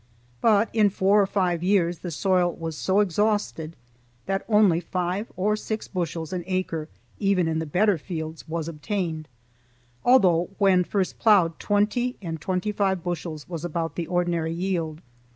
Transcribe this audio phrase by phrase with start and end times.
[0.41, 3.75] But in four or five years the soil was so exhausted
[4.25, 6.89] that only five or six bushels an acre,
[7.19, 9.27] even in the better fields, was obtained,
[10.03, 15.01] although when first ploughed twenty and twenty five bushels was about the ordinary yield.